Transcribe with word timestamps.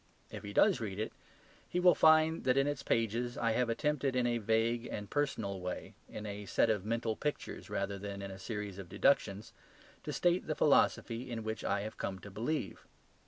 If 0.31 0.41
he 0.41 0.51
does 0.51 0.81
read 0.81 0.97
it, 0.99 1.13
he 1.69 1.79
will 1.79 1.93
find 1.93 2.43
that 2.45 2.57
in 2.57 2.65
its 2.65 2.81
pages 2.81 3.37
I 3.37 3.51
have 3.51 3.69
attempted 3.69 4.15
in 4.15 4.25
a 4.25 4.39
vague 4.39 4.87
and 4.87 5.07
personal 5.11 5.59
way, 5.61 5.93
in 6.09 6.25
a 6.25 6.47
set 6.47 6.71
of 6.71 6.83
mental 6.83 7.15
pictures 7.15 7.69
rather 7.69 7.99
than 7.99 8.23
in 8.23 8.31
a 8.31 8.39
series 8.39 8.79
of 8.79 8.89
deductions, 8.89 9.53
to 10.01 10.11
state 10.11 10.47
the 10.47 10.55
philosophy 10.55 11.29
in 11.29 11.43
which 11.43 11.63
I 11.63 11.81
have 11.81 11.99
come 11.99 12.17
to 12.21 12.31
believe. 12.31 12.87